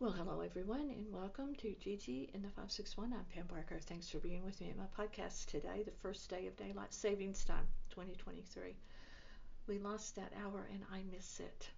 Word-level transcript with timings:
Well, 0.00 0.12
hello 0.12 0.42
everyone, 0.42 0.94
and 0.96 1.12
welcome 1.12 1.56
to 1.56 1.74
Gigi 1.80 2.30
in 2.32 2.40
the 2.40 2.50
561. 2.50 3.12
I'm 3.12 3.24
Pam 3.34 3.46
Barker. 3.48 3.80
Thanks 3.80 4.08
for 4.08 4.20
being 4.20 4.44
with 4.44 4.60
me 4.60 4.70
at 4.70 4.76
my 4.76 4.84
podcast 4.96 5.46
today, 5.46 5.82
the 5.84 5.90
first 5.90 6.30
day 6.30 6.46
of 6.46 6.56
daylight 6.56 6.94
savings 6.94 7.42
time, 7.42 7.66
2023. 7.90 8.76
We 9.66 9.78
lost 9.80 10.14
that 10.14 10.32
hour, 10.40 10.68
and 10.72 10.84
I 10.92 11.02
miss 11.10 11.40
it. 11.40 11.68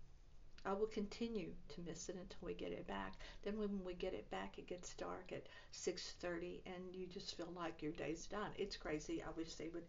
I 0.66 0.74
will 0.74 0.88
continue 0.88 1.52
to 1.70 1.80
miss 1.80 2.10
it 2.10 2.16
until 2.16 2.46
we 2.46 2.52
get 2.52 2.72
it 2.72 2.86
back. 2.86 3.14
Then 3.42 3.58
when 3.58 3.82
we 3.86 3.94
get 3.94 4.12
it 4.12 4.30
back, 4.30 4.58
it 4.58 4.66
gets 4.66 4.92
dark 4.92 5.32
at 5.32 5.46
6:30, 5.72 6.60
and 6.66 6.94
you 6.94 7.06
just 7.06 7.38
feel 7.38 7.50
like 7.56 7.80
your 7.80 7.92
day's 7.92 8.26
done. 8.26 8.50
It's 8.58 8.76
crazy. 8.76 9.22
I 9.22 9.30
wish 9.30 9.54
they 9.54 9.68
would 9.68 9.86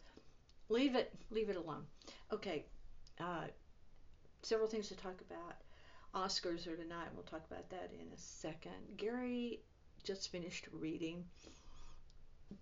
leave 0.70 0.96
it, 0.96 1.14
leave 1.32 1.50
it 1.50 1.58
alone. 1.58 1.86
Okay, 2.32 2.64
uh, 3.20 3.48
several 4.42 4.70
things 4.70 4.88
to 4.88 4.96
talk 4.96 5.20
about 5.20 5.58
Oscars 6.14 6.68
are 6.68 6.76
tonight. 6.76 7.08
We'll 7.14 7.24
talk 7.24 7.46
about 7.50 7.70
that 7.70 7.92
in 7.94 8.12
a 8.12 8.18
second. 8.18 8.98
Gary 8.98 9.62
just 10.04 10.30
finished 10.30 10.68
reading 10.74 11.24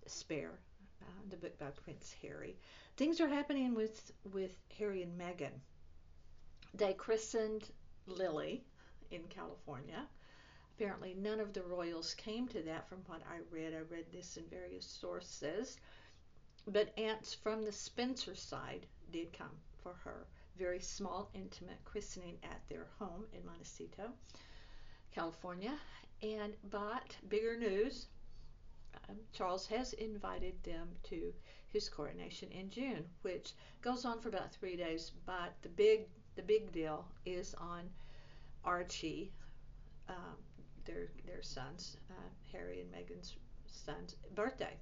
Spare, 0.06 0.60
uh, 1.02 1.04
the 1.30 1.36
book 1.36 1.58
by 1.58 1.70
Prince 1.70 2.14
Harry. 2.22 2.56
Things 2.96 3.20
are 3.20 3.28
happening 3.28 3.74
with 3.74 4.12
with 4.32 4.56
Harry 4.78 5.02
and 5.02 5.18
Meghan. 5.20 5.58
They 6.74 6.94
christened 6.94 7.68
Lily 8.06 8.62
in 9.10 9.22
California. 9.24 10.06
Apparently, 10.76 11.14
none 11.14 11.40
of 11.40 11.52
the 11.52 11.62
royals 11.62 12.14
came 12.14 12.46
to 12.48 12.62
that 12.62 12.88
from 12.88 12.98
what 13.06 13.22
I 13.28 13.40
read. 13.50 13.74
I 13.74 13.80
read 13.92 14.06
this 14.12 14.36
in 14.36 14.44
various 14.44 14.86
sources. 14.86 15.76
But 16.68 16.96
aunts 16.96 17.34
from 17.34 17.64
the 17.64 17.72
Spencer 17.72 18.36
side 18.36 18.86
did 19.10 19.32
come 19.32 19.58
for 19.82 19.94
her 20.04 20.26
very 20.58 20.80
small, 20.80 21.30
intimate 21.34 21.82
christening 21.84 22.38
at 22.42 22.60
their 22.68 22.86
home 22.98 23.24
in 23.32 23.44
Montecito, 23.44 24.10
California. 25.14 25.76
And 26.22 26.54
but 26.70 27.16
bigger 27.28 27.56
news, 27.56 28.06
um, 29.08 29.16
Charles 29.32 29.66
has 29.66 29.92
invited 29.94 30.62
them 30.62 30.88
to 31.04 31.32
his 31.68 31.88
coronation 31.88 32.50
in 32.50 32.70
June, 32.70 33.04
which 33.22 33.54
goes 33.80 34.04
on 34.04 34.20
for 34.20 34.28
about 34.28 34.52
three 34.52 34.76
days. 34.76 35.12
But 35.24 35.54
the 35.62 35.68
big 35.68 36.08
the 36.36 36.42
big 36.42 36.72
deal 36.72 37.06
is 37.24 37.54
on 37.54 37.88
Archie, 38.64 39.32
um, 40.08 40.36
their 40.84 41.08
their 41.26 41.42
sons, 41.42 41.96
uh, 42.10 42.28
Harry 42.52 42.80
and 42.80 42.90
Meghan's 42.92 43.36
son's 43.66 44.14
birthday. 44.34 44.76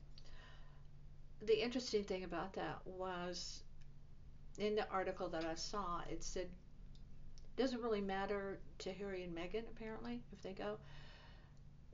The 1.43 1.63
interesting 1.63 2.03
thing 2.03 2.25
about 2.25 2.53
that 2.55 2.81
was 2.85 3.63
in 4.59 4.75
the 4.75 4.89
article 4.91 5.29
that 5.29 5.45
I 5.45 5.55
saw, 5.55 6.01
it 6.11 6.23
said 6.23 6.49
doesn't 7.57 7.83
really 7.83 8.01
matter 8.01 8.61
to 8.79 8.93
Harry 8.93 9.25
and 9.25 9.37
Meghan 9.37 9.65
apparently 9.75 10.23
if 10.33 10.43
they 10.43 10.53
go. 10.53 10.79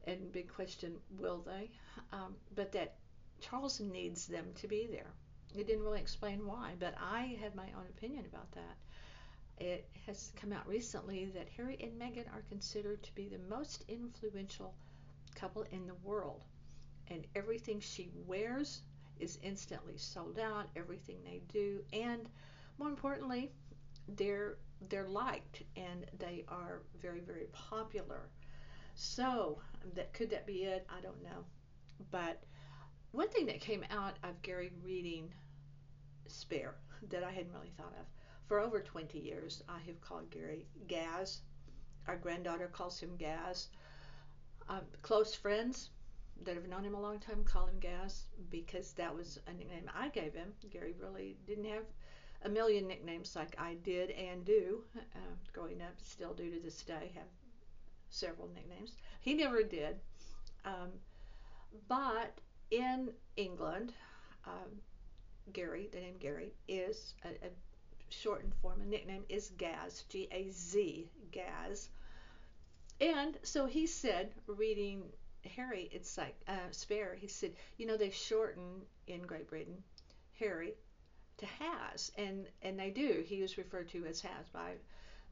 And 0.06 0.30
big 0.30 0.52
question, 0.52 0.96
will 1.18 1.42
they? 1.46 1.70
Um, 2.12 2.34
but 2.54 2.72
that 2.72 2.96
Charles 3.40 3.80
needs 3.80 4.26
them 4.26 4.44
to 4.56 4.68
be 4.68 4.86
there. 4.90 5.10
It 5.56 5.66
didn't 5.66 5.84
really 5.84 6.00
explain 6.00 6.46
why, 6.46 6.72
but 6.78 6.94
I 7.00 7.38
have 7.40 7.54
my 7.54 7.68
own 7.76 7.86
opinion 7.88 8.26
about 8.26 8.50
that. 8.52 9.64
It 9.64 9.88
has 10.06 10.32
come 10.36 10.52
out 10.52 10.66
recently 10.66 11.26
that 11.26 11.48
Harry 11.56 11.78
and 11.80 11.98
Meghan 11.98 12.26
are 12.34 12.42
considered 12.48 13.02
to 13.04 13.14
be 13.14 13.28
the 13.28 13.38
most 13.48 13.84
influential 13.88 14.74
couple 15.34 15.64
in 15.70 15.86
the 15.86 15.94
world. 16.02 16.44
And 17.08 17.26
everything 17.34 17.80
she 17.80 18.10
wears 18.26 18.82
is 19.20 19.38
instantly 19.42 19.96
sold 19.96 20.38
out, 20.38 20.68
everything 20.76 21.18
they 21.24 21.40
do, 21.52 21.82
and 21.92 22.28
more 22.78 22.88
importantly, 22.88 23.52
they're 24.08 24.58
they're 24.88 25.08
liked 25.08 25.62
and 25.76 26.06
they 26.18 26.44
are 26.48 26.82
very 27.00 27.20
very 27.20 27.46
popular. 27.52 28.28
So 28.94 29.58
that 29.94 30.12
could 30.12 30.30
that 30.30 30.46
be 30.46 30.64
it? 30.64 30.86
I 30.88 31.00
don't 31.00 31.22
know. 31.22 31.44
But 32.10 32.42
one 33.12 33.28
thing 33.28 33.46
that 33.46 33.60
came 33.60 33.84
out 33.90 34.16
of 34.22 34.42
Gary 34.42 34.72
reading 34.82 35.32
Spare 36.26 36.74
that 37.10 37.22
I 37.22 37.30
hadn't 37.30 37.52
really 37.52 37.72
thought 37.76 37.94
of 38.00 38.06
for 38.46 38.60
over 38.60 38.80
20 38.80 39.18
years, 39.18 39.62
I 39.68 39.78
have 39.86 40.00
called 40.00 40.30
Gary 40.30 40.66
Gaz. 40.86 41.40
Our 42.06 42.16
granddaughter 42.16 42.68
calls 42.68 43.00
him 43.00 43.16
Gaz. 43.16 43.68
Um, 44.68 44.82
close 45.02 45.34
friends 45.34 45.90
that 46.42 46.54
have 46.54 46.68
known 46.68 46.84
him 46.84 46.94
a 46.94 47.00
long 47.00 47.18
time 47.18 47.44
call 47.44 47.66
him 47.66 47.78
Gaz 47.78 48.26
because 48.50 48.92
that 48.94 49.14
was 49.14 49.38
a 49.46 49.52
nickname 49.52 49.90
I 49.94 50.08
gave 50.08 50.34
him. 50.34 50.52
Gary 50.70 50.94
really 50.98 51.36
didn't 51.46 51.66
have 51.66 51.84
a 52.44 52.48
million 52.48 52.86
nicknames 52.86 53.34
like 53.34 53.56
I 53.58 53.74
did 53.82 54.10
and 54.10 54.44
do 54.44 54.84
uh, 54.96 55.34
growing 55.52 55.80
up, 55.80 55.94
still 56.02 56.34
do 56.34 56.50
to 56.50 56.60
this 56.60 56.82
day, 56.82 57.10
have 57.14 57.24
several 58.10 58.48
nicknames. 58.54 58.92
He 59.20 59.34
never 59.34 59.62
did. 59.62 59.96
Um, 60.64 60.90
but 61.88 62.38
in 62.70 63.10
England, 63.36 63.92
um, 64.46 64.70
Gary, 65.52 65.88
the 65.92 66.00
name 66.00 66.16
Gary, 66.20 66.52
is 66.68 67.14
a, 67.24 67.28
a 67.28 67.50
shortened 68.10 68.54
form. 68.60 68.80
A 68.80 68.84
nickname 68.84 69.24
is 69.28 69.50
Gaz, 69.58 70.04
G 70.08 70.28
A 70.30 70.50
Z, 70.50 71.08
Gaz. 71.32 71.88
And 73.00 73.36
so 73.42 73.66
he 73.66 73.86
said, 73.86 74.32
reading 74.46 75.02
Harry, 75.56 75.90
it's 75.92 76.16
like 76.16 76.36
uh, 76.46 76.70
Spare, 76.70 77.16
he 77.18 77.26
said, 77.26 77.52
you 77.76 77.86
know, 77.86 77.96
they 77.96 78.10
shorten 78.10 78.82
in 79.06 79.22
Great 79.22 79.48
Britain 79.48 79.82
Harry 80.38 80.74
to 81.38 81.46
Haz, 81.46 82.12
and 82.16 82.46
and 82.62 82.78
they 82.78 82.90
do. 82.90 83.24
He 83.26 83.42
is 83.42 83.58
referred 83.58 83.88
to 83.90 84.06
as 84.06 84.20
Haz 84.20 84.48
by 84.52 84.74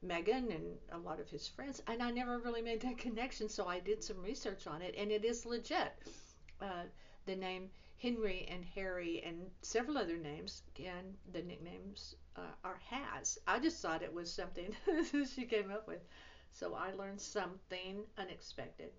Meghan 0.05 0.55
and 0.55 0.79
a 0.91 0.99
lot 0.99 1.21
of 1.21 1.31
his 1.31 1.47
friends, 1.49 1.83
and 1.87 2.03
I 2.03 2.11
never 2.11 2.39
really 2.39 2.63
made 2.63 2.81
that 2.83 2.99
connection, 3.07 3.49
so 3.49 3.67
I 3.67 3.81
did 3.81 4.03
some 4.03 4.21
research 4.23 4.67
on 4.67 4.83
it, 4.83 4.95
and 4.97 5.11
it 5.11 5.25
is 5.25 5.47
legit. 5.47 5.93
Uh, 6.61 6.85
the 7.27 7.37
name 7.37 7.71
Henry 7.99 8.47
and 8.51 8.65
Harry 8.65 9.23
and 9.25 9.49
several 9.62 9.97
other 9.97 10.17
names, 10.17 10.62
again, 10.75 11.17
the 11.33 11.43
nicknames 11.43 12.17
uh, 12.37 12.55
are 12.65 12.81
Haz. 12.89 13.39
I 13.47 13.61
just 13.61 13.81
thought 13.81 14.03
it 14.03 14.12
was 14.12 14.33
something 14.33 14.75
she 15.35 15.45
came 15.45 15.71
up 15.71 15.87
with. 15.87 16.01
So 16.51 16.75
I 16.75 16.93
learned 16.93 17.21
something 17.21 18.05
unexpected 18.19 18.91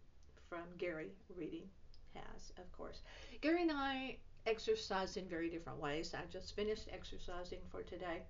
from 0.49 0.63
Gary 0.77 1.11
reading 1.35 1.69
has, 2.15 2.51
of 2.57 2.71
course. 2.71 3.01
Gary 3.41 3.63
and 3.63 3.71
I 3.71 4.17
exercise 4.45 5.17
in 5.17 5.25
very 5.27 5.49
different 5.49 5.79
ways. 5.79 6.13
I 6.13 6.25
just 6.31 6.55
finished 6.55 6.87
exercising 6.91 7.59
for 7.69 7.83
today. 7.83 8.23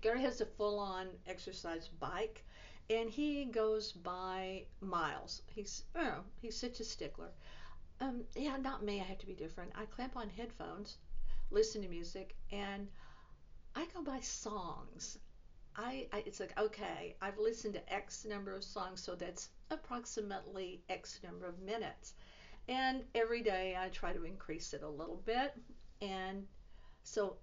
Gary 0.00 0.22
has 0.22 0.40
a 0.40 0.46
full 0.46 0.78
on 0.78 1.08
exercise 1.26 1.88
bike 1.88 2.44
and 2.88 3.10
he 3.10 3.44
goes 3.44 3.92
by 3.92 4.64
miles. 4.80 5.42
He's 5.46 5.84
oh, 5.94 6.24
he's 6.40 6.56
such 6.56 6.80
a 6.80 6.84
stickler. 6.84 7.30
Um, 8.00 8.24
yeah, 8.34 8.56
not 8.56 8.82
me. 8.82 9.00
I 9.00 9.04
have 9.04 9.18
to 9.18 9.26
be 9.26 9.34
different. 9.34 9.72
I 9.74 9.84
clamp 9.84 10.16
on 10.16 10.30
headphones, 10.30 10.96
listen 11.50 11.82
to 11.82 11.88
music, 11.88 12.34
and 12.50 12.88
I 13.74 13.86
go 13.94 14.02
by 14.02 14.20
songs. 14.20 15.18
I, 15.76 16.08
I, 16.12 16.24
it's 16.26 16.40
like 16.40 16.58
okay 16.58 17.14
i've 17.22 17.38
listened 17.38 17.74
to 17.74 17.92
x 17.92 18.24
number 18.24 18.54
of 18.54 18.64
songs 18.64 19.02
so 19.02 19.14
that's 19.14 19.50
approximately 19.70 20.82
x 20.88 21.20
number 21.22 21.46
of 21.46 21.60
minutes 21.60 22.14
and 22.68 23.02
every 23.14 23.42
day 23.42 23.76
I 23.78 23.88
try 23.88 24.12
to 24.12 24.24
increase 24.24 24.74
it 24.74 24.82
a 24.82 24.88
little 24.88 25.20
bit. 25.24 25.54
And 26.00 26.46
so 27.02 27.36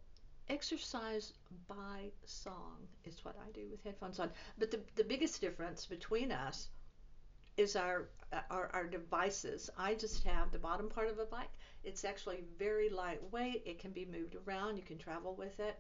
exercise 0.50 1.34
by 1.68 2.12
song 2.26 2.78
is 3.06 3.24
what 3.24 3.36
I 3.38 3.52
do 3.52 3.68
with 3.70 3.84
headphones 3.84 4.20
on. 4.20 4.32
But 4.58 4.72
the, 4.72 4.80
the 4.96 5.04
biggest 5.04 5.42
difference 5.42 5.86
between 5.86 6.32
us 6.32 6.70
is 7.58 7.76
our, 7.76 8.10
our 8.52 8.70
our 8.74 8.86
devices. 8.86 9.70
I 9.78 9.96
just 9.96 10.24
have 10.24 10.52
the 10.52 10.60
bottom 10.60 10.90
part 10.90 11.10
of 11.10 11.20
a 11.20 11.26
bike. 11.26 11.50
It's 11.84 12.06
actually 12.06 12.44
very 12.60 12.90
lightweight. 12.90 13.64
It 13.66 13.80
can 13.80 13.92
be 13.92 14.06
moved 14.06 14.36
around. 14.36 14.78
You 14.78 14.84
can 14.84 14.98
travel 14.98 15.36
with 15.36 15.60
it. 15.60 15.80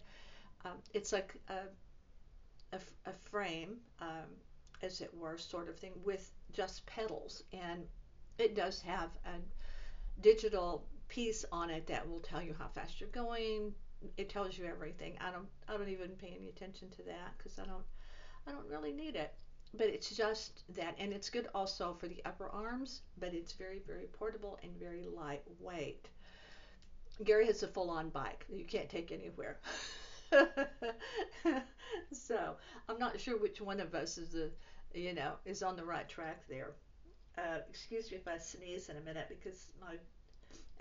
Um, 0.66 0.78
it's 0.94 1.14
like 1.14 1.36
a, 1.50 2.76
a, 2.76 2.80
a 3.06 3.14
frame, 3.30 3.78
um, 4.02 4.26
as 4.82 5.02
it 5.02 5.14
were, 5.16 5.38
sort 5.38 5.70
of 5.70 5.78
thing, 5.78 5.94
with 6.04 6.32
just 6.52 6.86
pedals. 6.88 7.44
And 7.54 7.86
it 8.38 8.56
does 8.56 8.82
have 8.82 9.10
a 9.26 10.22
digital 10.22 10.84
piece 11.08 11.46
on 11.52 11.70
it 11.70 11.88
that 11.88 12.08
will 12.08 12.20
tell 12.20 12.42
you 12.42 12.56
how 12.58 12.68
fast 12.68 13.00
you're 13.00 13.10
going. 13.10 13.74
It 14.18 14.30
tells 14.30 14.58
you 14.58 14.66
everything. 14.66 15.18
I 15.20 15.32
don't 15.32 15.48
I 15.68 15.78
don't 15.78 15.90
even 15.90 16.10
pay 16.12 16.36
any 16.40 16.50
attention 16.50 16.90
to 16.92 17.04
that 17.04 17.38
because 17.38 17.58
I 17.60 17.66
don't 17.66 17.86
I 18.48 18.52
don't 18.52 18.68
really 18.68 18.92
need 18.92 19.16
it. 19.16 19.34
But 19.74 19.88
it's 19.88 20.16
just 20.16 20.64
that, 20.76 20.96
and 20.98 21.12
it's 21.12 21.30
good 21.30 21.50
also 21.54 21.94
for 22.00 22.08
the 22.08 22.22
upper 22.26 22.50
arms. 22.50 23.02
But 23.20 23.34
it's 23.34 23.54
very 23.54 23.82
very 23.86 24.08
portable 24.14 24.60
and 24.64 24.72
very 24.80 25.06
lightweight. 25.06 26.08
Gary 27.24 27.48
has 27.48 27.64
a 27.64 27.68
full-on 27.68 28.10
bike 28.10 28.46
that 28.48 28.58
you 28.58 28.66
can't 28.66 28.90
take 28.90 29.12
anywhere. 29.12 29.58
so 32.14 32.56
I'm 32.88 33.00
not 33.00 33.20
sure 33.20 33.38
which 33.40 33.60
one 33.60 33.80
of 33.80 33.96
us 33.96 34.20
is 34.20 34.34
the 34.34 34.52
you 34.94 35.14
know 35.14 35.34
is 35.46 35.64
on 35.64 35.76
the 35.76 35.86
right 35.86 36.08
track 36.08 36.44
there. 36.48 36.74
Uh, 37.38 37.60
excuse 37.70 38.12
me 38.12 38.18
if 38.18 38.28
I 38.28 38.38
sneeze 38.38 38.90
in 38.90 38.98
a 38.98 39.02
minute 39.02 39.28
because 39.30 39.68
my 39.80 39.96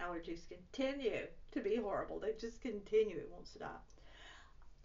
allergies 0.01 0.49
continue 0.49 1.27
to 1.53 1.61
be 1.61 1.77
horrible. 1.77 2.19
They 2.21 2.33
just 2.41 2.61
continue, 2.61 3.17
it 3.19 3.29
won't 3.31 3.47
stop. 3.49 3.85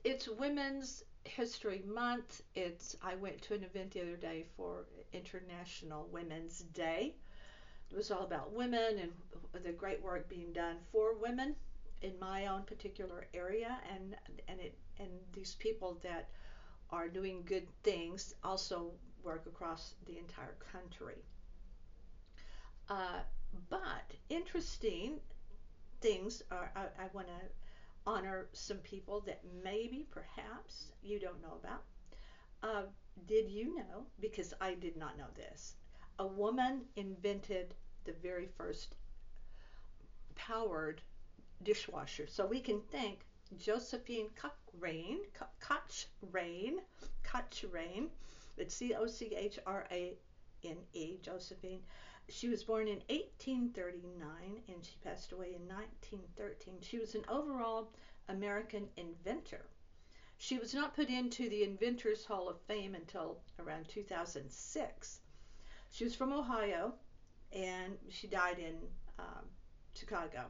it's 0.04 0.28
Women's 0.28 1.04
History 1.26 1.84
Month. 1.88 2.42
It's 2.56 2.96
I 3.02 3.16
went 3.16 3.42
to 3.44 3.54
an 3.56 3.64
event 3.64 3.92
the 3.92 4.02
other 4.02 4.16
day 4.18 4.46
for 4.58 4.86
International 5.14 6.08
Women's 6.12 6.60
Day. 6.74 7.16
It 7.92 7.96
was 7.98 8.12
all 8.12 8.24
about 8.24 8.54
women 8.54 9.00
and 9.54 9.64
the 9.66 9.72
great 9.74 10.02
work 10.02 10.30
being 10.30 10.54
done 10.54 10.78
for 10.92 11.16
women 11.16 11.56
in 12.02 12.18
my 12.20 12.48
own 12.48 12.64
particular 12.64 13.28
area 13.34 13.80
and 13.94 14.16
and 14.48 14.60
it 14.60 14.78
and 15.00 15.10
these 15.34 15.56
people 15.56 16.00
that 16.04 16.30
are 16.90 17.08
doing 17.10 17.44
good 17.46 17.68
things 17.84 18.34
also 18.44 18.92
work 19.24 19.46
across 19.48 19.96
the 20.06 20.18
entire 20.18 20.56
country. 20.72 21.24
Uh, 22.92 23.22
but 23.70 24.12
interesting 24.30 25.18
things 26.02 26.44
are 26.52 26.70
I, 26.76 27.04
I 27.04 27.08
want 27.14 27.28
to 27.28 27.34
honor 28.06 28.50
some 28.52 28.80
people 28.80 29.22
that 29.22 29.40
maybe 29.64 30.06
perhaps 30.12 30.92
you 31.02 31.18
don't 31.18 31.42
know 31.42 31.58
about. 31.64 31.84
Uh, 32.62 32.84
did 33.28 33.50
you 33.50 33.76
know? 33.76 34.06
Because 34.20 34.54
I 34.60 34.74
did 34.74 34.98
not 34.98 35.18
know 35.18 35.32
this. 35.38 35.76
A 36.20 36.28
woman 36.28 36.82
invented 36.98 37.76
the 38.04 38.14
very 38.22 38.50
first 38.58 38.96
powered 40.36 41.02
dishwasher. 41.64 42.28
So 42.28 42.46
we 42.46 42.60
can 42.60 42.82
thank 42.92 43.20
Josephine 43.58 44.28
Cochrane, 44.36 45.22
Cochrane, 45.62 46.80
Cochrane. 47.24 48.10
It's 48.58 48.76
C 48.76 48.94
O 48.96 49.08
C 49.08 49.34
H 49.34 49.60
R 49.66 49.88
A 49.92 50.18
N 50.66 50.78
E, 50.94 51.20
Josephine. 51.22 51.84
She 52.30 52.50
was 52.50 52.64
born 52.64 52.88
in 52.88 53.02
1839 53.10 54.64
and 54.68 54.86
she 54.86 54.96
passed 55.04 55.32
away 55.32 55.54
in 55.54 55.68
1913. 55.68 56.82
She 56.82 57.00
was 57.00 57.16
an 57.16 57.26
overall 57.28 57.92
American 58.30 58.88
inventor. 58.98 59.66
She 60.38 60.58
was 60.58 60.74
not 60.74 60.96
put 60.96 61.10
into 61.10 61.50
the 61.50 61.64
Inventors 61.64 62.26
Hall 62.26 62.50
of 62.50 62.60
Fame 62.62 62.96
until 62.96 63.42
around 63.60 63.88
2006. 63.90 65.20
She 65.92 66.04
was 66.04 66.16
from 66.16 66.34
Ohio 66.34 66.96
and 67.52 67.98
she 68.10 68.28
died 68.28 68.58
in 68.58 68.76
um, 69.20 69.46
Chicago. 69.94 70.46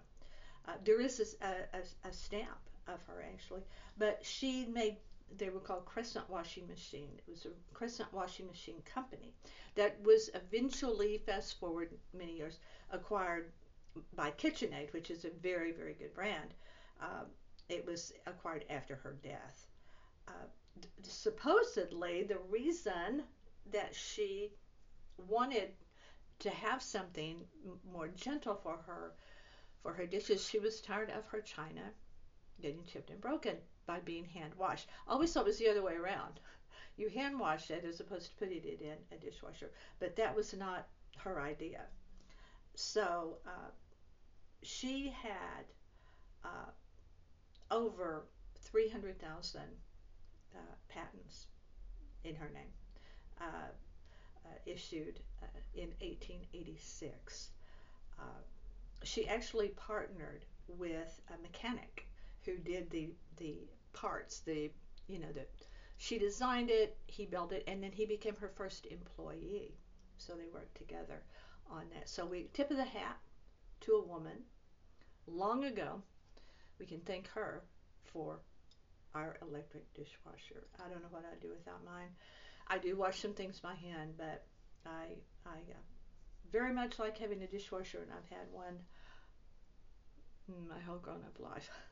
Uh, 0.65 0.73
there 0.83 1.01
is 1.01 1.35
a, 1.41 1.77
a, 1.77 2.07
a, 2.07 2.13
stamp 2.13 2.69
of 2.87 3.03
her 3.03 3.23
actually, 3.33 3.63
but 3.97 4.23
she 4.23 4.65
made 4.67 4.97
they 5.37 5.49
were 5.49 5.59
called 5.59 5.85
Crescent 5.85 6.29
Washing 6.29 6.67
Machine. 6.67 7.09
It 7.17 7.29
was 7.29 7.45
a 7.45 7.49
Crescent 7.73 8.11
Washing 8.13 8.47
Machine 8.47 8.81
company 8.83 9.33
that 9.75 10.01
was 10.03 10.29
eventually, 10.33 11.17
fast 11.19 11.59
forward 11.59 11.89
many 12.13 12.35
years, 12.37 12.59
acquired 12.89 13.51
by 14.15 14.31
KitchenAid, 14.31 14.93
which 14.93 15.09
is 15.09 15.25
a 15.25 15.29
very 15.41 15.71
very 15.71 15.93
good 15.93 16.13
brand. 16.13 16.53
Um, 17.01 17.27
it 17.69 17.85
was 17.85 18.13
acquired 18.27 18.65
after 18.69 18.95
her 18.95 19.17
death. 19.23 19.67
Uh, 20.27 20.47
supposedly, 21.03 22.23
the 22.23 22.39
reason 22.49 23.23
that 23.71 23.95
she 23.95 24.51
wanted 25.27 25.71
to 26.39 26.49
have 26.49 26.81
something 26.81 27.45
more 27.91 28.07
gentle 28.07 28.55
for 28.55 28.77
her 28.77 29.13
for 29.81 29.93
her 29.93 30.05
dishes. 30.05 30.47
She 30.47 30.59
was 30.59 30.81
tired 30.81 31.09
of 31.11 31.25
her 31.27 31.41
china 31.41 31.91
getting 32.61 32.83
chipped 32.85 33.09
and 33.09 33.21
broken 33.21 33.57
by 33.85 33.99
being 33.99 34.25
hand 34.25 34.53
washed. 34.55 34.87
Always 35.07 35.33
thought 35.33 35.41
it 35.41 35.47
was 35.47 35.57
the 35.59 35.69
other 35.69 35.83
way 35.83 35.95
around. 35.95 36.39
You 36.97 37.09
hand 37.09 37.39
wash 37.39 37.71
it 37.71 37.85
as 37.85 37.99
opposed 37.99 38.27
to 38.27 38.35
putting 38.37 38.63
it 38.63 38.81
in 38.81 38.97
a 39.11 39.19
dishwasher. 39.19 39.71
But 39.99 40.15
that 40.17 40.35
was 40.35 40.53
not 40.53 40.87
her 41.17 41.39
idea. 41.41 41.81
So 42.75 43.37
uh, 43.45 43.71
she 44.61 45.09
had 45.09 45.65
uh, 46.43 46.71
over 47.69 48.25
300,000 48.59 49.61
uh, 49.61 50.57
patents 50.89 51.47
in 52.23 52.35
her 52.35 52.49
name. 52.53 52.71
Uh, 53.39 53.71
uh, 54.45 54.49
issued 54.65 55.19
uh, 55.41 55.45
in 55.75 55.89
1886 55.99 57.49
she 59.03 59.27
actually 59.27 59.69
partnered 59.69 60.45
with 60.67 61.21
a 61.33 61.41
mechanic 61.41 62.05
who 62.45 62.57
did 62.57 62.89
the 62.89 63.09
the 63.37 63.67
parts, 63.93 64.39
the 64.39 64.71
you 65.07 65.19
know 65.19 65.31
the 65.33 65.45
she 65.97 66.17
designed 66.17 66.71
it, 66.71 66.97
he 67.05 67.25
built 67.25 67.51
it, 67.51 67.63
and 67.67 67.83
then 67.83 67.91
he 67.91 68.05
became 68.05 68.35
her 68.37 68.49
first 68.49 68.87
employee. 68.87 69.75
So 70.17 70.33
they 70.33 70.47
worked 70.51 70.75
together 70.75 71.21
on 71.69 71.83
that. 71.93 72.09
So 72.09 72.25
we 72.25 72.49
tip 72.53 72.71
of 72.71 72.77
the 72.77 72.83
hat 72.83 73.19
to 73.81 73.93
a 73.93 74.07
woman 74.07 74.43
long 75.27 75.65
ago. 75.65 76.01
We 76.79 76.85
can 76.87 77.01
thank 77.01 77.27
her 77.29 77.63
for 78.03 78.39
our 79.13 79.37
electric 79.41 79.93
dishwasher. 79.93 80.67
I 80.83 80.89
don't 80.89 81.01
know 81.01 81.09
what 81.11 81.25
I'd 81.31 81.39
do 81.39 81.49
without 81.49 81.85
mine. 81.85 82.09
I 82.67 82.77
do 82.77 82.95
wash 82.95 83.19
some 83.19 83.33
things 83.33 83.59
by 83.59 83.75
hand, 83.75 84.13
but 84.17 84.45
I 84.85 85.17
I 85.45 85.57
uh, 85.57 85.81
very 86.51 86.73
much 86.73 86.99
like 86.99 87.17
having 87.17 87.43
a 87.43 87.47
dishwasher, 87.47 87.99
and 88.01 88.11
I've 88.11 88.35
had 88.35 88.51
one 88.51 88.79
my 90.67 90.79
whole 90.79 90.97
grown 90.97 91.23
up 91.25 91.39
life. 91.39 91.69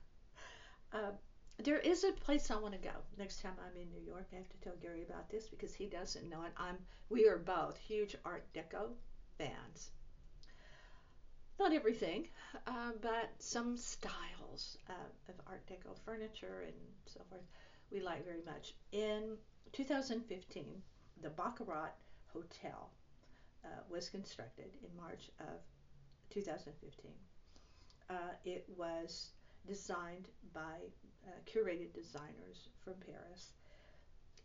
Uh, 0.94 1.12
there 1.58 1.80
is 1.80 2.04
a 2.04 2.12
place 2.14 2.50
I 2.50 2.56
want 2.56 2.74
to 2.74 2.80
go 2.80 2.96
next 3.18 3.42
time 3.42 3.54
I'm 3.60 3.80
in 3.80 3.90
New 3.92 4.06
York. 4.06 4.28
I 4.32 4.38
have 4.38 4.50
to 4.50 4.58
tell 4.58 4.76
Gary 4.82 5.04
about 5.04 5.30
this 5.30 5.48
because 5.48 5.74
he 5.74 5.86
doesn't 5.86 6.30
know 6.30 6.44
it. 6.44 6.54
I'm 6.58 6.78
we 7.10 7.28
are 7.28 7.38
both 7.38 7.78
huge 7.78 8.16
Art 8.24 8.46
Deco 8.54 8.92
fans. 9.38 9.92
Not 11.60 11.74
everything, 11.74 12.30
uh, 12.66 12.92
but 13.02 13.32
some 13.40 13.76
styles 13.76 14.78
uh, 14.90 14.94
of 15.28 15.36
Art 15.48 15.68
Deco 15.68 15.98
furniture 16.06 16.64
and 16.66 16.76
so 17.06 17.20
forth 17.30 17.42
we 17.92 18.00
like 18.00 18.24
very 18.24 18.42
much. 18.46 18.74
In 18.92 19.36
2015, 19.74 20.82
the 21.22 21.30
Baccarat 21.30 21.92
Hotel 22.28 22.90
uh, 23.66 23.68
was 23.90 24.10
constructed 24.10 24.70
in 24.82 24.96
March 24.96 25.30
of 25.40 25.60
2015. 26.30 27.12
Uh, 28.10 28.14
it 28.46 28.66
was 28.78 29.32
designed 29.70 30.28
by 30.54 30.78
uh, 31.28 31.32
curated 31.46 31.94
designers 31.94 32.70
from 32.84 32.96
Paris. 33.06 33.54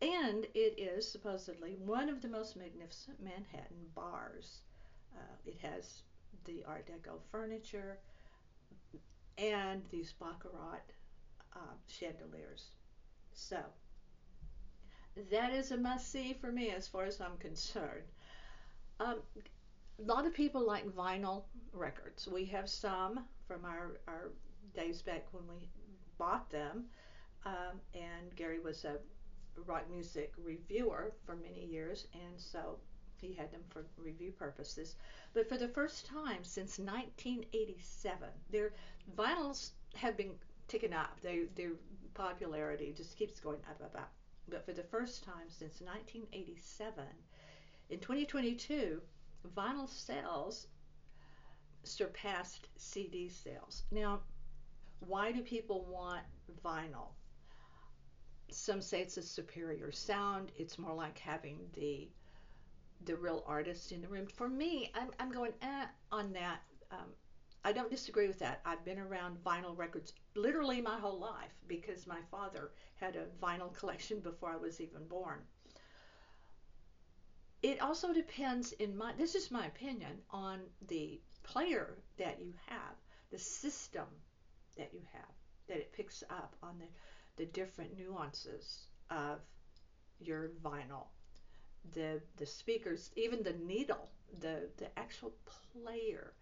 And 0.03 0.47
it 0.55 0.79
is 0.79 1.11
supposedly 1.11 1.77
one 1.79 2.11
of 2.11 2.21
the 2.21 2.29
most 2.29 2.57
magnificent 2.57 3.23
Manhattan 3.23 3.87
bars. 3.95 4.61
Uh, 5.17 5.37
it 5.47 5.57
has 5.63 6.03
the 6.45 6.63
Art 6.67 6.87
Deco 6.87 7.21
furniture 7.31 7.99
and 9.39 9.83
these 9.91 10.13
Baccarat 10.13 10.83
uh, 11.57 11.75
chandeliers. 11.87 12.67
So, 13.33 13.59
that 15.31 15.53
is 15.53 15.71
a 15.71 15.77
must 15.77 16.11
see 16.11 16.35
for 16.35 16.53
me 16.53 16.71
as 16.71 16.87
far 16.87 17.05
as 17.05 17.21
I'm 17.21 17.39
concerned. 17.39 18.05
Um, 19.01 19.17
a 19.99 20.03
lot 20.03 20.27
of 20.27 20.35
people 20.35 20.67
like 20.67 20.87
vinyl 20.87 21.45
records. 21.73 22.29
We 22.29 22.45
have 22.47 22.69
some 22.69 23.25
from 23.47 23.65
our, 23.65 24.01
our 24.07 24.33
days 24.73 25.03
back 25.03 25.27
when 25.33 25.45
we 25.49 25.69
bought 26.19 26.51
them. 26.51 26.85
Um, 27.45 27.81
and 27.95 28.35
Gary 28.37 28.61
was 28.61 28.85
a 28.85 28.99
rock 29.67 29.85
music 29.91 30.33
reviewer 30.43 31.13
for 31.25 31.37
many 31.37 31.67
years, 31.67 32.07
and 32.15 32.39
so 32.39 32.79
he 33.21 33.33
had 33.35 33.51
them 33.53 33.63
for 33.69 33.85
review 33.97 34.33
purposes. 34.33 34.97
But 35.33 35.49
for 35.49 35.57
the 35.57 35.69
first 35.69 36.07
time 36.07 36.43
since 36.43 36.79
1987, 36.79 38.29
their 38.51 38.73
vinyls 39.17 39.71
have 39.95 40.17
been 40.17 40.33
ticking 40.69 40.93
up. 40.93 41.19
They, 41.23 41.45
their 41.55 41.73
popularity 42.15 42.93
just 42.97 43.17
keeps 43.17 43.41
going 43.41 43.61
up, 43.69 43.81
up, 43.83 43.97
up. 43.97 44.13
But 44.49 44.65
for 44.65 44.73
the 44.73 44.83
first 44.83 45.25
time 45.25 45.49
since 45.49 45.81
1987, 45.81 47.05
in 47.91 47.99
2022, 47.99 49.01
vinyl 49.57 49.89
sales 49.89 50.67
surpassed 51.83 52.69
CD 52.77 53.29
sales. 53.29 53.85
Now, 53.91 54.21
why 55.07 55.33
do 55.33 55.43
people 55.43 55.85
want 55.89 56.23
vinyl? 56.65 57.09
Some 58.51 58.81
say 58.81 59.01
it's 59.03 59.17
a 59.17 59.23
superior 59.23 59.91
sound. 59.91 60.53
It's 60.57 60.79
more 60.79 60.95
like 60.95 61.19
having 61.19 61.59
the 61.75 62.09
the 63.05 63.17
real 63.17 63.45
artist 63.47 63.93
in 63.93 64.01
the 64.01 64.09
room. 64.09 64.27
For 64.27 64.49
me, 64.49 64.91
I'm, 64.95 65.11
I'm 65.19 65.31
going 65.31 65.53
eh, 65.61 65.87
on 66.11 66.33
that. 66.33 66.61
Um, 66.91 67.13
I 67.65 67.73
don't 67.73 67.91
disagree 67.91 68.29
with 68.29 68.39
that. 68.39 68.61
I've 68.65 68.85
been 68.85 68.99
around 68.99 69.43
vinyl 69.45 69.77
records 69.77 70.13
literally 70.35 70.81
my 70.81 70.99
whole 70.99 71.19
life 71.19 71.53
because 71.67 72.07
my 72.07 72.21
father 72.31 72.71
had 72.97 73.17
a 73.17 73.27
vinyl 73.45 73.75
collection 73.75 74.21
before 74.21 74.51
I 74.51 74.57
was 74.57 74.81
even 74.81 75.07
born. 75.09 75.41
It 77.63 77.81
also 77.81 78.13
depends 78.13 78.73
in 78.73 78.97
my 78.97 79.13
this 79.15 79.35
is 79.35 79.51
my 79.51 79.67
opinion 79.67 80.21
on 80.31 80.61
the 80.89 81.21
player 81.43 81.99
that 82.19 82.39
you 82.41 82.53
have, 82.67 82.97
the 83.31 83.39
system 83.39 84.07
that 84.77 84.93
you 84.95 85.03
have, 85.13 85.35
that 85.69 85.79
it 85.79 85.93
picks 85.93 86.23
up 86.31 86.57
on 86.63 86.79
the, 86.79 86.87
the 87.37 87.47
different 87.47 87.97
nuances 87.97 88.89
of 89.11 89.41
your 90.21 90.51
vinyl, 90.63 91.07
the 91.93 92.21
the 92.37 92.47
speakers, 92.47 93.11
even 93.17 93.43
the 93.43 93.53
needle, 93.55 94.11
the 94.41 94.69
the 94.77 94.99
actual 94.99 95.33
player, 95.47 96.35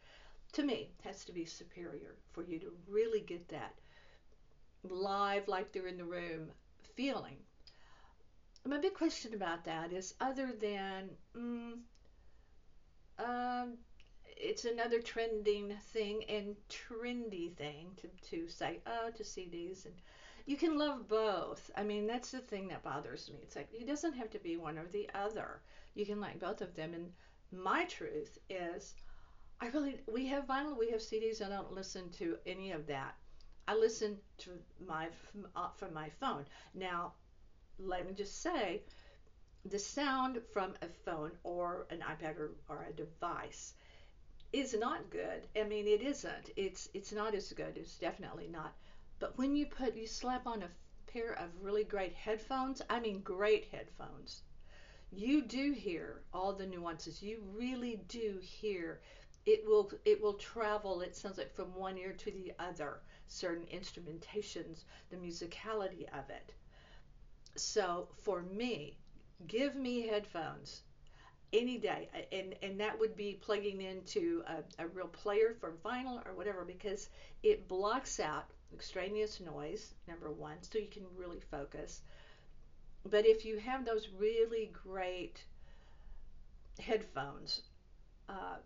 to 0.52 0.62
me 0.62 0.90
has 1.04 1.24
to 1.24 1.32
be 1.32 1.44
superior 1.44 2.16
for 2.32 2.42
you 2.42 2.58
to 2.60 2.72
really 2.88 3.20
get 3.20 3.48
that 3.48 3.74
live 4.84 5.48
like 5.48 5.72
they're 5.72 5.86
in 5.88 5.96
the 5.96 6.04
room 6.04 6.52
feeling. 6.94 7.36
My 8.64 8.78
big 8.78 8.94
question 8.94 9.34
about 9.34 9.64
that 9.64 9.92
is 9.92 10.14
other 10.20 10.52
than, 10.52 11.16
mm, 11.36 11.80
um, 13.18 13.78
it's 14.36 14.64
another 14.64 15.00
trending 15.00 15.74
thing 15.92 16.24
and 16.28 16.56
trendy 16.68 17.54
thing 17.54 17.90
to, 17.96 18.08
to 18.30 18.48
say, 18.48 18.80
oh, 18.86 19.10
to 19.10 19.22
CDs. 19.22 19.86
And 19.86 19.94
you 20.46 20.56
can 20.56 20.78
love 20.78 21.08
both. 21.08 21.70
I 21.76 21.82
mean, 21.82 22.06
that's 22.06 22.30
the 22.30 22.38
thing 22.38 22.68
that 22.68 22.82
bothers 22.82 23.30
me. 23.30 23.38
It's 23.42 23.56
like, 23.56 23.68
it 23.72 23.86
doesn't 23.86 24.14
have 24.14 24.30
to 24.30 24.38
be 24.38 24.56
one 24.56 24.78
or 24.78 24.86
the 24.86 25.08
other. 25.14 25.60
You 25.94 26.06
can 26.06 26.20
like 26.20 26.40
both 26.40 26.60
of 26.60 26.74
them. 26.74 26.94
And 26.94 27.12
my 27.52 27.84
truth 27.84 28.38
is, 28.48 28.94
I 29.60 29.68
really, 29.68 30.00
we 30.12 30.26
have 30.26 30.46
vinyl, 30.46 30.76
we 30.78 30.90
have 30.90 31.00
CDs. 31.00 31.44
I 31.44 31.48
don't 31.48 31.72
listen 31.72 32.10
to 32.18 32.36
any 32.46 32.72
of 32.72 32.86
that. 32.88 33.14
I 33.68 33.76
listen 33.76 34.18
to 34.38 34.50
my 34.84 35.08
uh, 35.54 35.68
from 35.76 35.94
my 35.94 36.08
phone. 36.20 36.44
Now, 36.74 37.12
let 37.78 38.06
me 38.06 38.12
just 38.12 38.42
say, 38.42 38.82
the 39.64 39.78
sound 39.78 40.40
from 40.52 40.74
a 40.82 40.88
phone 41.04 41.30
or 41.44 41.86
an 41.90 42.00
iPad 42.00 42.36
or, 42.38 42.50
or 42.68 42.86
a 42.88 42.92
device 42.92 43.74
is 44.52 44.74
not 44.74 45.10
good. 45.10 45.46
I 45.56 45.64
mean, 45.64 45.86
it 45.86 46.02
isn't. 46.02 46.50
It's 46.56 46.88
it's 46.94 47.12
not 47.12 47.34
as 47.34 47.52
good. 47.52 47.76
It's 47.76 47.96
definitely 47.98 48.48
not. 48.48 48.74
But 49.18 49.38
when 49.38 49.56
you 49.56 49.66
put 49.66 49.96
you 49.96 50.06
slap 50.06 50.46
on 50.46 50.62
a 50.62 50.68
pair 51.10 51.32
of 51.34 51.62
really 51.62 51.84
great 51.84 52.14
headphones, 52.14 52.82
I 52.90 53.00
mean 53.00 53.20
great 53.20 53.66
headphones, 53.70 54.42
you 55.10 55.42
do 55.42 55.72
hear 55.72 56.22
all 56.32 56.52
the 56.52 56.66
nuances. 56.66 57.22
You 57.22 57.42
really 57.54 57.96
do 58.08 58.38
hear. 58.42 59.00
It 59.46 59.64
will 59.66 59.90
it 60.04 60.20
will 60.20 60.34
travel. 60.34 61.00
It 61.00 61.16
sounds 61.16 61.38
like 61.38 61.54
from 61.54 61.74
one 61.74 61.98
ear 61.98 62.12
to 62.12 62.30
the 62.30 62.52
other. 62.58 63.00
Certain 63.28 63.66
instrumentations, 63.66 64.84
the 65.10 65.16
musicality 65.16 66.06
of 66.18 66.28
it. 66.30 66.52
So 67.56 68.08
for 68.22 68.42
me, 68.42 68.98
give 69.46 69.76
me 69.76 70.06
headphones 70.06 70.82
any 71.52 71.76
day 71.76 72.08
and 72.32 72.54
and 72.62 72.80
that 72.80 72.98
would 72.98 73.14
be 73.14 73.38
plugging 73.40 73.82
into 73.82 74.42
a, 74.46 74.82
a, 74.82 74.86
real 74.88 75.08
player 75.08 75.54
for 75.60 75.74
vinyl 75.84 76.26
or 76.26 76.34
whatever 76.34 76.64
because 76.64 77.08
it 77.42 77.68
blocks 77.68 78.18
out 78.20 78.46
extraneous 78.72 79.38
noise 79.40 79.94
number 80.08 80.30
one 80.30 80.56
so 80.62 80.78
you 80.78 80.88
can 80.88 81.04
really 81.14 81.40
focus. 81.50 82.00
But 83.10 83.26
if 83.26 83.44
you 83.44 83.58
have 83.58 83.84
those 83.84 84.08
really 84.16 84.72
great 84.72 85.44
headphones 86.78 87.62
uh, 88.28 88.56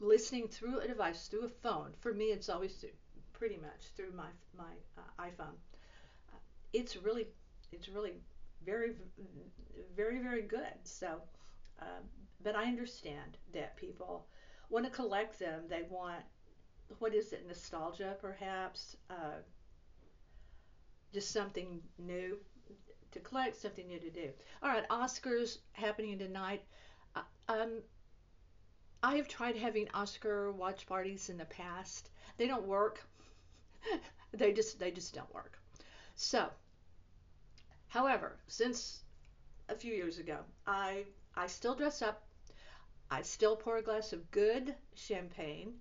listening 0.00 0.48
through 0.48 0.80
a 0.80 0.88
device 0.88 1.28
through 1.28 1.44
a 1.44 1.48
phone 1.48 1.90
for 2.00 2.14
me 2.14 2.26
it's 2.26 2.48
always 2.48 2.74
through, 2.74 2.90
pretty 3.34 3.56
much 3.56 3.90
through 3.96 4.12
my 4.16 4.28
my 4.56 4.72
uh, 4.96 5.24
iphone 5.24 5.56
uh, 6.32 6.38
it's 6.72 6.96
really 6.96 7.26
it's 7.70 7.88
really 7.88 8.14
very 8.64 8.92
very 9.96 10.18
very 10.20 10.42
good. 10.42 10.74
So 10.84 11.20
um, 11.80 12.04
but 12.42 12.56
I 12.56 12.64
understand 12.64 13.38
that 13.52 13.76
people 13.76 14.26
want 14.70 14.84
to 14.84 14.90
collect 14.90 15.38
them. 15.38 15.62
They 15.68 15.82
want, 15.88 16.22
what 16.98 17.14
is 17.14 17.32
it, 17.32 17.46
nostalgia 17.46 18.16
perhaps? 18.20 18.96
Uh, 19.10 19.40
just 21.12 21.30
something 21.30 21.80
new 21.98 22.36
to 23.12 23.20
collect, 23.20 23.56
something 23.56 23.86
new 23.86 24.00
to 24.00 24.10
do. 24.10 24.30
All 24.62 24.68
right, 24.68 24.88
Oscars 24.88 25.58
happening 25.72 26.18
tonight. 26.18 26.62
Uh, 27.14 27.22
um, 27.48 27.82
I 29.02 29.16
have 29.16 29.28
tried 29.28 29.56
having 29.56 29.88
Oscar 29.94 30.50
watch 30.50 30.86
parties 30.86 31.30
in 31.30 31.36
the 31.36 31.44
past. 31.44 32.10
They 32.36 32.46
don't 32.46 32.66
work. 32.66 33.00
they 34.32 34.52
just 34.52 34.78
they 34.78 34.90
just 34.90 35.14
don't 35.14 35.32
work. 35.32 35.58
So, 36.16 36.48
however, 37.88 38.36
since 38.48 39.02
a 39.68 39.74
few 39.74 39.94
years 39.94 40.18
ago, 40.18 40.38
I 40.66 41.04
I 41.36 41.46
still 41.46 41.74
dress 41.74 42.02
up. 42.02 42.22
I 43.10 43.22
still 43.22 43.56
pour 43.56 43.76
a 43.76 43.82
glass 43.82 44.12
of 44.12 44.30
good 44.30 44.74
champagne 44.94 45.74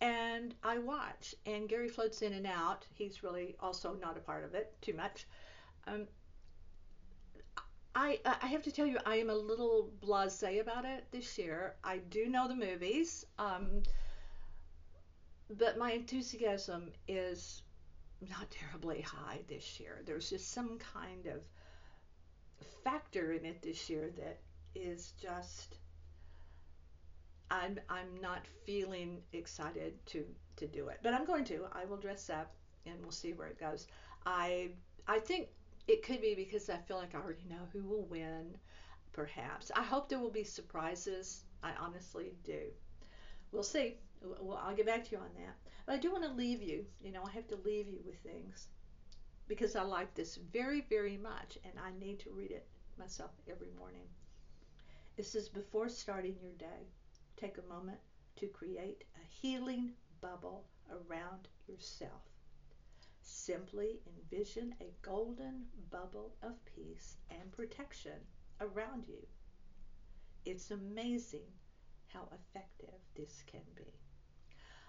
and 0.00 0.54
I 0.62 0.78
watch. 0.78 1.34
And 1.46 1.68
Gary 1.68 1.88
floats 1.88 2.22
in 2.22 2.32
and 2.32 2.46
out. 2.46 2.86
He's 2.94 3.22
really 3.22 3.56
also 3.60 3.94
not 4.00 4.16
a 4.16 4.20
part 4.20 4.44
of 4.44 4.54
it 4.54 4.72
too 4.80 4.94
much. 4.94 5.26
Um, 5.86 6.06
I, 7.94 8.20
I 8.24 8.46
have 8.46 8.62
to 8.62 8.72
tell 8.72 8.86
you, 8.86 8.98
I 9.04 9.16
am 9.16 9.30
a 9.30 9.34
little 9.34 9.90
blasé 10.00 10.60
about 10.60 10.84
it 10.84 11.04
this 11.10 11.36
year. 11.38 11.74
I 11.82 11.98
do 11.98 12.28
know 12.28 12.46
the 12.46 12.54
movies, 12.54 13.26
um, 13.38 13.82
but 15.58 15.76
my 15.76 15.92
enthusiasm 15.92 16.92
is 17.08 17.62
not 18.28 18.48
terribly 18.50 19.00
high 19.00 19.40
this 19.48 19.80
year. 19.80 20.02
There's 20.06 20.30
just 20.30 20.52
some 20.52 20.78
kind 20.78 21.26
of 21.26 21.40
factor 22.84 23.32
in 23.32 23.44
it 23.44 23.60
this 23.60 23.90
year 23.90 24.12
that 24.16 24.38
is 24.74 25.12
just 25.20 25.78
I'm 27.50 27.80
I'm 27.88 28.20
not 28.20 28.46
feeling 28.64 29.22
excited 29.32 29.94
to 30.06 30.24
to 30.56 30.66
do 30.66 30.88
it, 30.88 31.00
but 31.02 31.14
I'm 31.14 31.24
going 31.24 31.44
to. 31.46 31.66
I 31.72 31.84
will 31.84 31.96
dress 31.96 32.30
up 32.30 32.52
and 32.86 32.94
we'll 33.02 33.10
see 33.10 33.32
where 33.32 33.48
it 33.48 33.58
goes. 33.58 33.88
I 34.24 34.70
I 35.08 35.18
think 35.18 35.48
it 35.88 36.02
could 36.04 36.20
be 36.20 36.34
because 36.34 36.70
I 36.70 36.76
feel 36.76 36.96
like 36.98 37.14
I 37.14 37.18
already 37.18 37.46
know 37.48 37.66
who 37.72 37.82
will 37.82 38.04
win. 38.04 38.56
Perhaps 39.12 39.72
I 39.74 39.82
hope 39.82 40.08
there 40.08 40.20
will 40.20 40.30
be 40.30 40.44
surprises. 40.44 41.44
I 41.62 41.72
honestly 41.80 42.32
do. 42.44 42.60
We'll 43.52 43.64
see. 43.64 43.96
Well, 44.22 44.60
I'll 44.62 44.76
get 44.76 44.86
back 44.86 45.04
to 45.04 45.10
you 45.12 45.18
on 45.18 45.30
that. 45.38 45.56
But 45.86 45.94
I 45.94 45.98
do 45.98 46.12
want 46.12 46.24
to 46.24 46.30
leave 46.30 46.62
you. 46.62 46.84
You 47.02 47.10
know, 47.10 47.24
I 47.24 47.30
have 47.30 47.48
to 47.48 47.56
leave 47.64 47.88
you 47.88 47.98
with 48.06 48.18
things 48.18 48.68
because 49.48 49.74
I 49.74 49.82
like 49.82 50.14
this 50.14 50.36
very, 50.52 50.82
very 50.88 51.16
much, 51.16 51.58
and 51.64 51.72
I 51.78 51.90
need 51.98 52.20
to 52.20 52.30
read 52.30 52.52
it 52.52 52.66
myself 52.96 53.32
every 53.50 53.70
morning. 53.76 54.06
This 55.20 55.34
is 55.34 55.50
before 55.50 55.90
starting 55.90 56.38
your 56.40 56.54
day. 56.54 56.88
Take 57.36 57.58
a 57.58 57.74
moment 57.74 57.98
to 58.36 58.46
create 58.46 59.04
a 59.16 59.26
healing 59.28 59.92
bubble 60.22 60.64
around 60.90 61.46
yourself. 61.68 62.22
Simply 63.20 64.00
envision 64.06 64.74
a 64.80 64.94
golden 65.02 65.66
bubble 65.90 66.32
of 66.42 66.54
peace 66.64 67.18
and 67.30 67.52
protection 67.52 68.14
around 68.62 69.04
you. 69.08 69.26
It's 70.46 70.70
amazing 70.70 71.52
how 72.06 72.26
effective 72.32 72.98
this 73.14 73.44
can 73.46 73.60
be. 73.76 73.92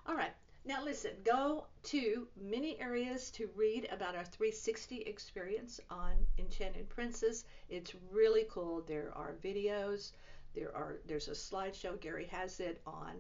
All 0.08 0.16
right, 0.16 0.32
now 0.64 0.84
listen, 0.84 1.12
go 1.24 1.66
to 1.84 2.28
many 2.40 2.80
areas 2.80 3.32
to 3.32 3.50
read 3.56 3.88
about 3.92 4.16
our 4.16 4.26
360 4.26 5.02
experience 5.02 5.80
on 5.90 6.14
Enchanted 6.38 6.88
Princess. 6.90 7.46
It's 7.70 7.94
really 8.12 8.46
cool. 8.50 8.82
There 8.82 9.12
are 9.16 9.34
videos, 9.44 10.12
there 10.54 10.76
are 10.76 10.98
there's 11.08 11.30
a 11.30 11.32
slideshow. 11.32 12.00
Gary 12.00 12.26
has 12.26 12.60
it 12.60 12.82
on 12.86 13.14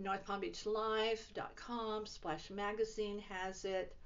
NorthPalmBeachLive.com. 0.00 2.06
Splash 2.06 2.50
Magazine 2.50 3.18
has 3.28 3.64
it. 3.64 3.96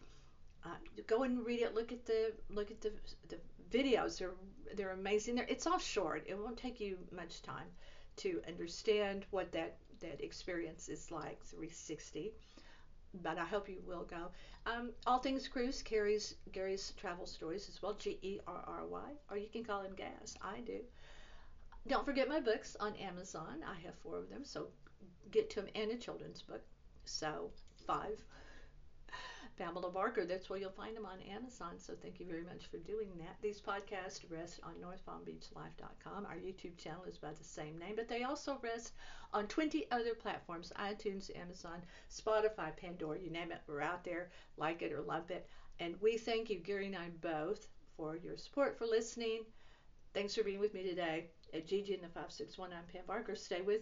Uh, 0.65 0.77
go 1.07 1.25
and 1.25 1.45
read 1.45 1.61
it. 1.61 1.75
Look 1.75 1.93
at 1.93 2.07
the 2.07 2.33
look 2.49 2.71
at 2.71 2.81
the 2.81 2.93
the 3.29 3.37
videos. 3.71 4.19
They're 4.19 4.33
they're 4.75 4.93
amazing. 4.93 5.35
They're, 5.37 5.47
it's 5.49 5.67
all 5.67 5.79
short. 5.79 6.25
It 6.27 6.39
won't 6.39 6.57
take 6.57 6.81
you 6.81 6.97
much 7.11 7.43
time 7.43 7.69
to 8.17 8.41
understand 8.49 9.27
what 9.31 9.53
that 9.53 9.77
that 10.03 10.23
experience 10.23 10.89
is 10.89 11.11
like 11.11 11.43
360 11.45 12.33
but 13.23 13.39
I 13.39 13.45
hope 13.45 13.69
you 13.69 13.83
will 13.87 14.05
go. 14.05 14.31
Um, 14.65 14.91
All 15.07 15.19
Things 15.19 15.49
Cruise 15.49 15.83
carries 15.83 16.35
Gary's 16.51 16.93
travel 16.97 17.27
stories 17.27 17.69
as 17.69 17.83
well, 17.83 17.95
G 17.95 18.19
E 18.23 18.41
R 18.47 18.65
R 18.67 18.87
Y, 18.87 19.11
or 19.31 19.37
you 19.37 19.49
can 19.53 19.65
call 19.65 19.83
him 19.83 19.95
Gaz. 19.95 20.37
I 20.41 20.61
do. 20.61 20.81
Don't 21.87 22.07
forget 22.07 22.29
my 22.29 22.41
books 22.41 22.77
on 22.81 22.95
Amazon. 22.97 23.63
I 23.67 23.75
have 23.85 23.95
four 23.97 24.19
of 24.19 24.31
them, 24.31 24.45
so 24.45 24.69
get 25.31 25.51
to 25.51 25.63
them, 25.63 25.71
and 25.75 25.91
a 25.91 25.97
children's 25.97 26.43
book. 26.43 26.63
So, 27.05 27.51
five. 27.87 28.23
Pamela 29.59 29.91
Barker. 29.91 30.25
That's 30.25 30.49
where 30.49 30.59
you'll 30.59 30.71
find 30.71 30.97
them 30.97 31.07
on 31.07 31.21
Amazon. 31.21 31.79
So 31.79 31.95
thank 32.01 32.19
you 32.21 32.27
very 32.27 32.43
much 32.43 32.67
for 32.67 32.79
doing 32.79 33.09
that. 33.19 33.37
These 33.41 33.61
podcasts 33.61 34.21
rest 34.31 34.61
on 34.63 34.75
NorthPalmBeachLife.com. 34.75 36.27
Our 36.27 36.37
YouTube 36.37 36.77
channel 36.77 37.05
is 37.05 37.19
by 37.19 37.33
the 37.33 37.45
same 37.45 37.79
name, 37.79 37.95
but 37.97 38.09
they 38.09 38.25
also 38.25 38.59
rest 38.63 38.93
on 39.33 39.47
20 39.47 39.87
other 39.91 40.15
platforms 40.15 40.73
iTunes, 40.79 41.31
Amazon, 41.39 41.83
Spotify, 42.11 42.77
Pandora, 42.77 43.19
you 43.19 43.31
name 43.31 43.53
it. 43.53 43.61
We're 43.67 43.81
out 43.81 44.05
there. 44.05 44.31
Like 44.57 44.83
it 44.83 44.93
or 44.93 45.03
lump 45.03 45.31
it. 45.31 45.49
And 45.81 46.01
we 46.01 46.17
thank 46.17 46.51
you, 46.51 46.59
Gary 46.59 46.87
and 46.87 46.97
I 46.97 47.09
both, 47.21 47.69
for 47.97 48.17
your 48.17 48.37
support, 48.37 48.79
for 48.79 48.87
listening. 48.87 49.45
Thanks 50.15 50.35
for 50.35 50.45
being 50.45 50.61
with 50.61 50.75
me 50.75 50.83
today. 50.83 51.27
At 51.55 51.67
Gigi 51.67 51.95
in 51.95 52.01
the 52.01 52.09
561, 52.09 52.73
I'm 52.73 52.85
Pam 52.93 53.03
Barker. 53.07 53.35
Stay 53.35 53.61
with 53.61 53.67
me. 53.67 53.81